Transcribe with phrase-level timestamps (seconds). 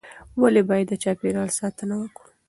[0.41, 2.29] ولې باید د چاپیریال ساتنه وکړو؟